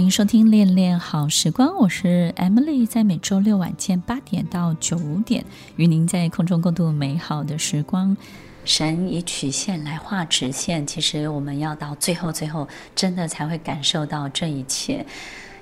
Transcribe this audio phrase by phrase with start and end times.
[0.00, 5.44] 欢迎收听《恋恋好时光》，我是 Emily，在每周六晚间八点到九点，
[5.76, 8.16] 与您在空中共度美好的时光。
[8.64, 15.04] 神以曲线来画直线，其实我们要到最后，最后真的才会感受到这一切。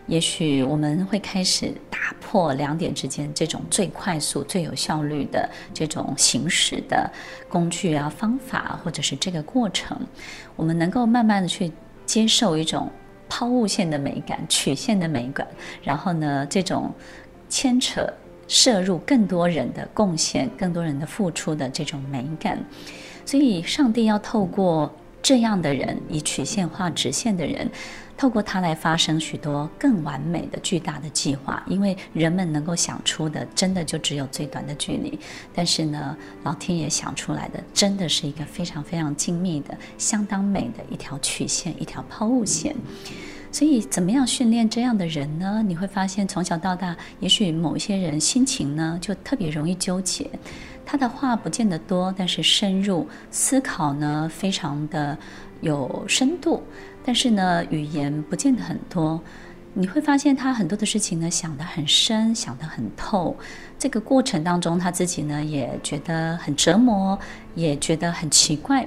[0.07, 7.11] 也许我们会开始打破两点之间这种最快速、最有效率的这种行驶的
[7.49, 9.99] 工具啊、方法，或者是这个过程，
[10.55, 11.73] 我们能够慢慢的去
[12.07, 12.89] 接受一种
[13.29, 15.47] 抛物线的美感、曲线的美感，
[15.83, 16.93] 然后呢，这种
[17.49, 18.07] 牵扯、
[18.47, 22.59] 摄入更多人的贡献、更多人的付出的这种美感，
[23.25, 27.71] 所以上帝要透过这样的人，以曲线画直线的人。
[28.17, 35.17] 透过它来发生许多更完美的巨大的计划，因为人们能够想出的，真的就只有最短的距离。
[35.55, 42.75] 但是呢，老天爷想出来的，真的是一个非常非常精密的、相当美的一条曲线，一条抛物线。
[43.51, 45.63] 所以，怎么样训练这样的人呢？
[45.67, 50.31] 你会发现，从小到大，也许某一些人心情呢，就特别容易纠结。
[50.85, 55.17] 他的话不见得多，但是深入思考呢，非常的
[55.61, 56.63] 有深度。
[57.05, 59.21] 但是呢，语言不见得很多，
[59.73, 63.35] 你会发现他很多的事情呢，想得很深，想得很透。
[63.79, 67.19] 这个过程当中，他自己呢也觉得很折磨，
[67.55, 68.87] 也觉得很奇怪。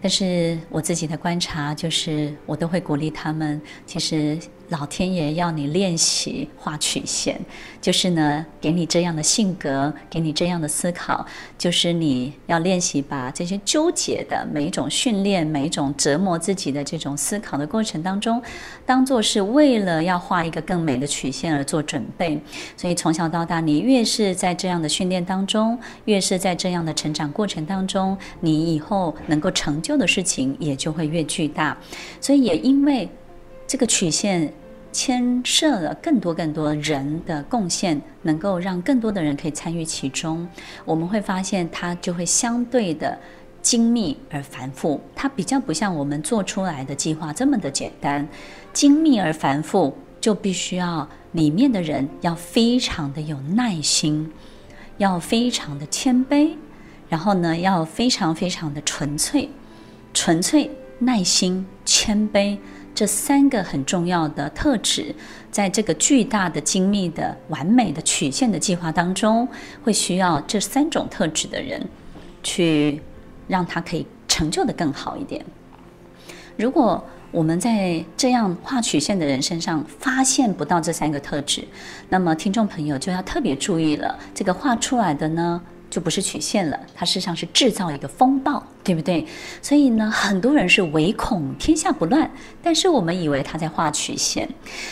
[0.00, 4.38] 但是我自己的观察就是，我都会鼓励他们，其实。
[4.70, 7.40] 老天爷要你练习画曲线，
[7.80, 11.24] 就是呢，给你这样的性格，给你这样的思考，
[11.56, 18.42] 就是你要练习把这些纠结的每一种训练，每一种折磨自己的这种思考的过程当中，
[18.84, 22.40] 当做是为了要画一个更美的曲线而做准备。
[22.76, 31.76] 所以从小到大，你越是在这样的训练当中，越是在这样的成长过程当中，你以后能够成就的事情也就会越巨大。
[32.20, 33.08] 所以也因为。
[33.66, 34.52] 这个曲线
[34.92, 40.46] 牵涉了更多更多人的贡献，能够让更多的人可以参与其中。
[40.84, 43.18] 我们会发现，它就会相对的
[43.60, 45.00] 精密而繁复。
[45.14, 48.26] 它比较不像我们做出来的计划这么的简单。
[48.72, 54.32] 精密而繁复，就必须要里面的人要非常的有耐心，
[54.98, 56.52] 要非常的谦卑，
[57.08, 59.50] 然后呢，要非常非常的纯粹，
[60.14, 62.56] 纯粹、耐心、谦卑。
[62.96, 65.14] 这三个很重要的特质，
[65.50, 69.46] 在这个巨大的、精密的、完美的曲线的计划当中，
[69.84, 71.86] 会需要这三种特质的人，
[72.42, 73.02] 去
[73.46, 75.44] 让他可以成就得更好一点。
[76.56, 81.62] 如果我们在这样画曲线的人身上发现不到这三个特质，
[82.08, 84.18] 那么听众朋友就要特别注意了。
[84.34, 88.66] 这个画出来的呢，就不是曲线了，它事实上是制造一个风暴。
[88.86, 89.26] 对不对？
[89.60, 92.30] 所以呢，很多人是唯恐天下不乱，
[92.62, 94.48] 但是我们以为他在画曲线。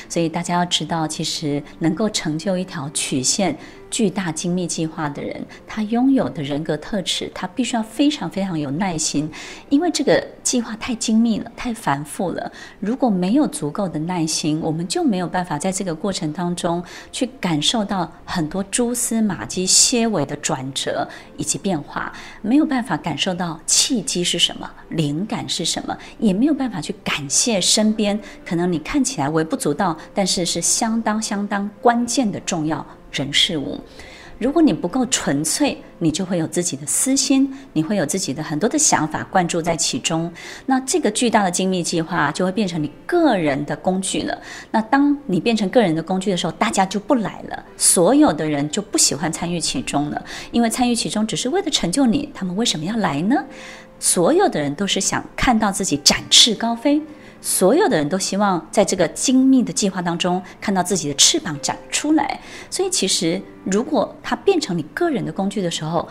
[0.08, 3.56] 所以大家要知道，其实能够成就一条曲线
[3.88, 9.30] 巨大精密计划的人，他拥有的人格特质，他必须要非常非常有耐心，
[9.68, 12.50] 因为这个计划太精密了，太繁复了。
[12.80, 16.82] 如果没有足够的耐心，我们就没有办法在这个过程当中
[17.12, 22.12] 去感受到很多蛛丝马迹、些微的转折以及变化，
[22.42, 23.60] 没有办法感受到。
[23.84, 24.70] 契机是什么？
[24.88, 25.94] 灵感是什么？
[26.18, 33.78] 也没有办法去感谢身边可能你看起来微不足道，但是是相当相当关键的重要人事物。
[34.38, 40.30] 如果你不够纯粹，你就会有自己的私心，你会有自己的很多的想法灌注在其中。
[40.66, 44.36] 那这个巨大的精密计划就会变成你个人的工具了。
[44.70, 53.36] 那当你变成个人的工具的时候，大家就不来了，所有的人就不喜欢参与其中了，因为参与其中只是为了成就你，他们为什么要来呢？
[54.00, 57.00] 所有的人都是想看到自己展翅高飞。
[57.44, 62.40] 所有的人都希望在这个精密的计划当中看到自己的翅膀长出来，
[62.70, 66.08] 所以其实如果它变成你个人的工具的时候，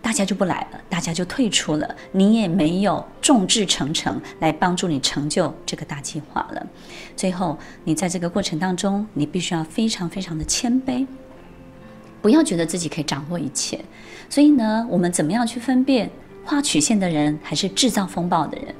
[0.00, 6.64] 大家就不来了，大家就退出了，你也没有众志成城来帮助你成就这个大计划了。
[7.16, 11.04] 最后，你在这个过程当中，你必须要非常非常的谦卑，
[12.22, 13.84] 不要觉得自己可以掌握一切。
[14.28, 16.08] 所以呢，我们怎么样去分辨
[16.44, 18.72] 画曲线的人还是制造风暴的人？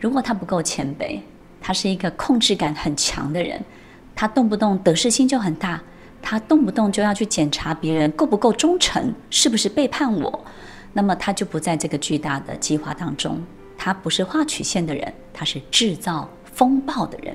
[0.00, 1.20] 如果他不够谦卑，
[1.62, 3.62] 他是一个控制感很强的人，
[4.14, 5.80] 他动不动得失心就很大，
[6.20, 10.44] 他动不动就要去检查别人够不够忠诚，是不是背叛我，
[10.92, 13.40] 那么他就不在这个巨大的计划当中。
[13.78, 17.34] 他不是画曲线的人，他是制造风暴的人。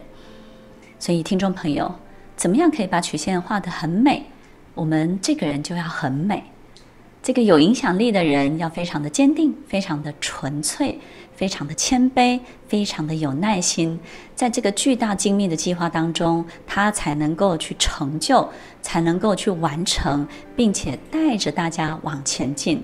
[0.99, 1.93] 所以，听众朋友，
[2.35, 4.23] 怎么样可以把曲线画得很美？
[4.73, 6.43] 我们这个人就要很美。
[7.21, 10.95] 这个有影响力的人要非常的坚定，非常的纯粹，
[11.35, 13.99] 非常的谦卑，非常的有耐心，
[14.33, 18.47] 在这个巨大精密的计划当中，他才能够去成就，
[18.81, 20.25] 才能够去完成，
[20.55, 22.81] 并且带着大家往前进。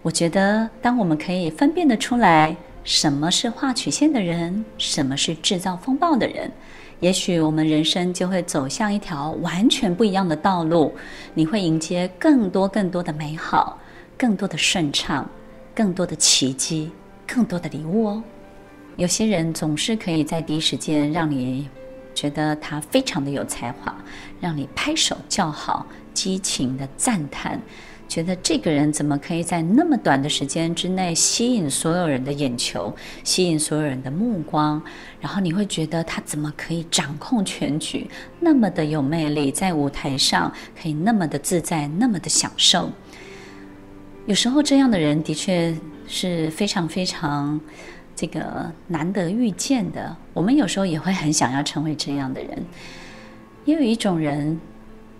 [0.00, 2.56] 我觉得，当我们可以分辨得出来，
[2.86, 6.48] 什么是画曲线的人，什么是制造风暴的人。
[7.00, 10.94] 也许我们人生就会走向一条完全不一样的道路，
[11.34, 13.76] 你会迎接更多更多的美好，
[14.16, 15.28] 更多的顺畅，
[15.74, 16.92] 更多的奇迹，
[17.26, 18.22] 更多的礼物哦。
[18.94, 21.68] 有些人总是可以在第一时间让你
[22.14, 23.92] 觉得他非常的有才华，
[24.40, 25.84] 让你拍手叫好，
[26.14, 27.60] 激情的赞叹。
[28.08, 32.94] 觉得这个人怎么可以在那么短的时间之内吸引所有人的眼球，
[33.24, 34.80] 吸引所有人的目光？
[35.20, 38.08] 然后你会觉得他怎么可以掌控全局，
[38.40, 42.90] 那么的有魅力，在舞台上可以那么的自在，那么的享受。
[44.26, 45.76] 有时候这样的人的确
[46.06, 47.60] 是非常非常
[48.14, 50.16] 这个难得遇见的。
[50.32, 52.64] 我们有时候也会很想要成为这样的人。
[53.64, 54.58] 也有一种人。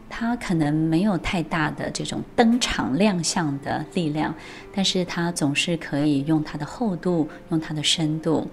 [0.09, 4.35] 他可能没有太大的这种登场亮相的力量，
[4.75, 8.49] 但是他总是可以用他的厚度，用他的深度，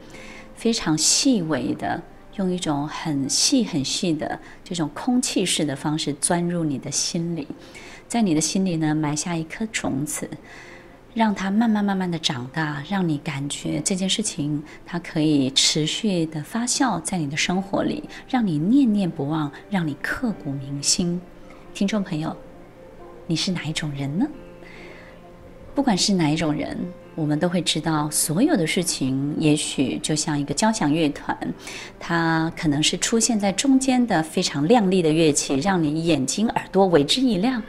[0.55, 2.01] 非常细微的，
[2.35, 7.47] 用一种很细很细的这种空气式的方式钻入你的心里，
[8.07, 10.29] 在你的心里呢埋下一颗种子，
[11.13, 21.21] 让它慢慢慢慢的长大，让你感觉这件事情它可以持续的发酵在你的生活里，让你念念不忘，让你刻骨铭心。
[21.73, 22.35] 听众朋友，
[23.25, 24.27] 你是哪一种人呢？
[25.73, 26.77] 不管是哪一种人，
[27.15, 31.35] 我们都会知道，所有的事情也许就像一个交响乐团，
[31.99, 37.59] 它可能是出现在中间的非常亮丽的乐器，让你眼睛耳朵为之一亮；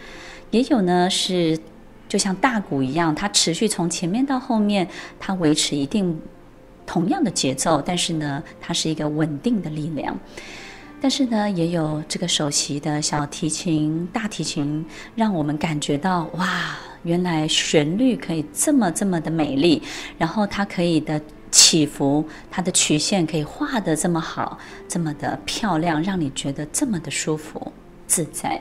[0.50, 1.58] 也有呢是
[2.06, 4.86] 就像大鼓一样，它持续从前面到后面，
[5.18, 6.20] 它维持一定
[6.84, 10.14] 同样的节奏，但是呢，它是一个稳定的力量。
[11.04, 14.82] 但是呢，也有这个首席的小提琴、大提琴，
[15.14, 19.82] 让我们感觉到哇，原来旋律可以这么这么的美丽，
[20.16, 21.20] 然后它可以的
[21.50, 24.56] 起伏，它的曲线可以画得这么好，
[24.88, 27.70] 这么的漂亮，让你觉得这么的舒服
[28.06, 28.58] 自在。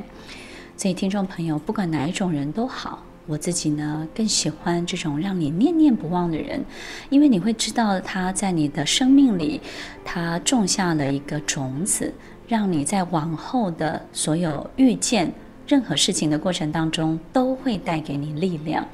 [0.76, 6.62] 所以，听众朋友，不管哪一种人都好，我自己呢更喜欢这种让你念念不忘的人，
[7.10, 9.62] 因为你会知道他在你的生命里，
[10.04, 12.14] 他种下了一个种子。
[12.48, 15.32] 让你在往后的所有遇见
[15.68, 18.86] 任何事情的过程当中，都会带给你力量，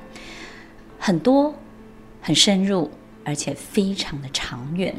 [0.97, 1.53] 很多、
[2.21, 2.89] 很深入，
[3.23, 4.95] 而且非常的长远。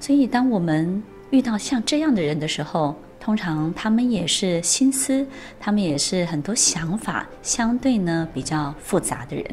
[0.00, 5.26] 所以，当我们遇到像这样的人的时候，通常他们也是心思，
[5.58, 9.44] 他们也是很多想法相对呢比较复杂的人。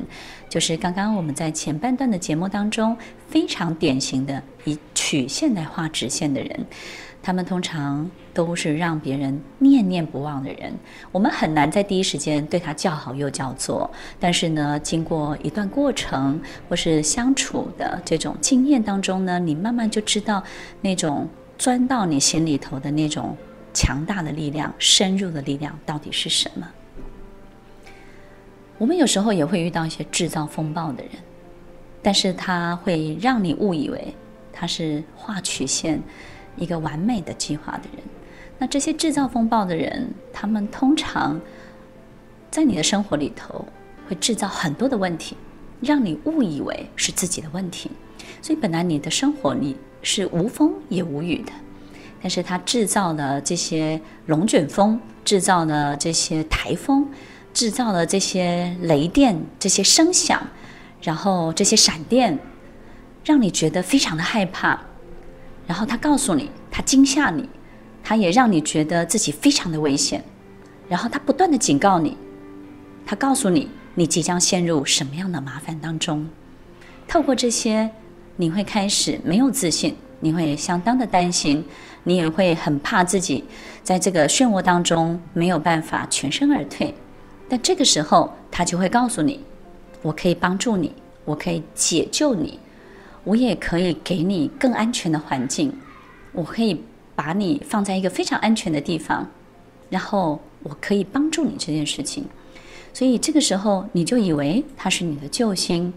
[0.50, 2.96] 就是刚刚我们在前半段的节目当中，
[3.30, 6.66] 非常典型的以曲线来画直线的人。
[7.26, 10.74] 他们通常都是让别人念念不忘的人，
[11.10, 13.90] 我们很难在第一时间对他叫好又叫座。
[14.20, 20.44] 但是呢，经过一段过程或是相处的这种经验当中呢，你慢慢就知道
[20.82, 21.26] 那种
[21.58, 23.38] 钻到你心里头的那种
[23.74, 26.68] 强大的力量、深入的力量到底是什么。
[28.78, 31.12] 我们有时候也会遇到一些制造风暴的人，
[32.02, 34.14] 但是他会让你误以为
[34.52, 36.02] 他是画曲线。
[36.56, 38.04] 一个完美的计划的人，
[38.60, 41.40] 那这些制造风暴的人，他们通常
[42.52, 43.66] 在你的生活里头
[44.08, 45.36] 会制造很多的问题，
[45.82, 47.90] 让你误以为是自己的问题。
[48.42, 51.52] 所以本来你的生活里是无风也无雨的，
[52.22, 57.08] 但是他制造了这些龙卷风，制造了这些台风，
[57.54, 60.42] 制造了这些雷电、这些声响，
[61.02, 62.38] 然后这些闪电，
[63.26, 64.80] 让你觉得非常的害怕。
[65.66, 67.48] 然后他告诉你，他惊吓你，
[68.04, 70.24] 他也让你觉得自己非常的危险。
[70.90, 72.18] 然后他不断的警告你，
[73.06, 76.28] 他告诉你，你即将陷入什么样的麻烦当中。
[77.08, 77.90] 透过这些，
[78.36, 81.64] 你会开始没有自信，你会相当的担心，
[82.04, 83.44] 你也会很怕自己
[83.82, 86.94] 在这个漩涡当中没有办法全身而退。
[87.48, 89.40] 但这个时候，他就会告诉你，
[90.02, 90.94] 我可以帮助你，
[91.24, 92.60] 我可以解救你。
[93.24, 95.74] 我也可以给你更安全的环境，
[96.34, 96.84] 我可以
[97.16, 99.28] 把你放在一个非常安全的地方，
[99.90, 102.26] 然后我可以帮助你这件事情。
[102.94, 105.94] 所以这个时候你就以为他是你的救星，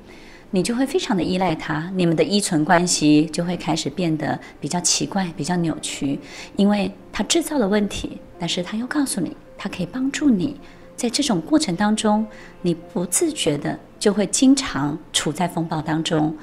[0.51, 6.19] 你就会非常的依赖他，你们的依存关系就会开始变得比较奇怪、比较扭曲，
[6.57, 10.59] 因为他制造了问题，但是他又告诉你他可以帮助你，
[10.97, 12.27] 在这种过程当中，
[12.63, 16.35] 你不自觉的就会经常处在风暴当中。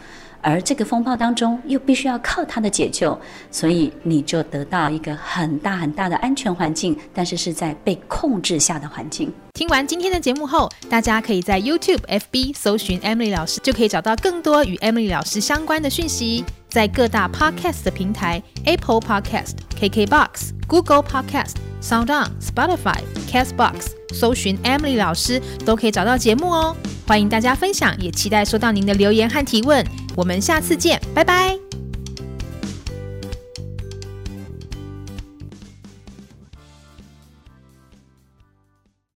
[0.44, 3.18] 而这个风暴当中，又必须要靠它的解救，
[3.50, 9.34] 所以你就得到一个很大很大的安全环境，但是是在被控制下的环境。
[9.54, 16.44] 听完今天的节目后，大家可以在 YouTube、FB 搜寻 Emily 老师，就可以找到更多与 Emily 老师相关的讯息。
[16.70, 22.98] 在各大 Podcast 的平台，Apple Podcast、KKBox、Google Podcast、SoundOn、Spotify、
[23.30, 26.76] Castbox，搜寻 Emily 老师都可以找到节目哦。
[27.06, 29.86] 欢迎大家分享，也期待收到您的留言和提问。
[30.15, 31.62] 我们下次见，拜拜。